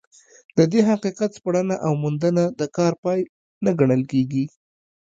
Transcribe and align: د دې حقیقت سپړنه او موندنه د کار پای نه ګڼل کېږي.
د 0.57 0.59
دې 0.71 0.81
حقیقت 0.89 1.29
سپړنه 1.37 1.75
او 1.85 1.91
موندنه 2.03 2.43
د 2.59 2.61
کار 2.77 2.93
پای 3.03 3.19
نه 3.63 3.71
ګڼل 3.79 4.01
کېږي. 4.11 4.45